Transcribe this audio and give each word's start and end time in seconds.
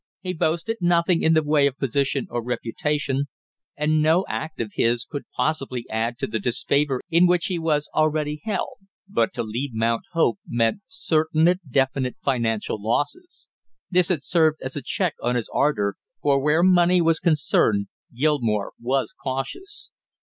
He 0.21 0.33
boasted 0.33 0.77
nothing 0.81 1.21
in 1.21 1.33
the 1.35 1.43
way 1.43 1.67
of 1.67 1.77
position 1.77 2.25
or 2.31 2.43
reputation, 2.43 3.27
and 3.77 4.01
no 4.01 4.25
act 4.27 4.59
of 4.59 4.71
his 4.73 5.05
could 5.05 5.29
possibly 5.37 5.85
add 5.91 6.17
to 6.17 6.25
the 6.25 6.39
disfavor 6.39 7.01
in 7.11 7.27
which 7.27 7.45
he 7.45 7.59
was 7.59 7.87
already 7.93 8.41
held; 8.43 8.77
but 9.07 9.31
to 9.33 9.43
leave 9.43 9.75
Mount 9.75 10.01
Hope 10.13 10.39
meant 10.47 10.81
certain 10.87 11.53
definite 11.69 12.15
financial 12.23 12.81
losses; 12.81 13.47
this 13.91 14.07
had 14.09 14.23
served 14.23 14.57
as 14.63 14.75
a 14.75 14.81
check 14.81 15.13
on 15.21 15.35
his 15.35 15.51
ardor, 15.53 15.97
for 16.19 16.41
where 16.41 16.63
money 16.63 16.99
was 16.99 17.19
concerned 17.19 17.85
Gilmore 18.11 18.71
was 18.79 19.13
cautious. 19.13 19.91